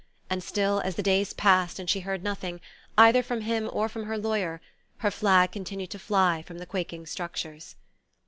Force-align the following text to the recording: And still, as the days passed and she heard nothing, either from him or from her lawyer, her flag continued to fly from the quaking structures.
And 0.31 0.41
still, 0.41 0.79
as 0.83 0.95
the 0.95 1.03
days 1.03 1.31
passed 1.31 1.77
and 1.77 1.87
she 1.87 1.99
heard 1.99 2.23
nothing, 2.23 2.59
either 2.97 3.21
from 3.21 3.41
him 3.41 3.69
or 3.71 3.87
from 3.87 4.05
her 4.05 4.17
lawyer, 4.17 4.59
her 4.97 5.11
flag 5.11 5.51
continued 5.51 5.91
to 5.91 5.99
fly 5.99 6.41
from 6.41 6.57
the 6.57 6.65
quaking 6.65 7.05
structures. 7.05 7.75